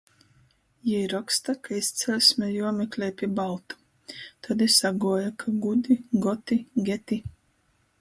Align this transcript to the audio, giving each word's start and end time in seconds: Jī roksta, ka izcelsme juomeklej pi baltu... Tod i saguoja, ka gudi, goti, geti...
Jī 0.91 1.01
roksta, 1.11 1.53
ka 1.67 1.75
izcelsme 1.81 2.49
juomeklej 2.55 3.13
pi 3.21 3.31
baltu... 3.41 3.79
Tod 4.49 4.67
i 4.71 4.71
saguoja, 4.81 5.31
ka 5.45 5.57
gudi, 5.69 6.03
goti, 6.29 6.63
geti... 6.93 7.25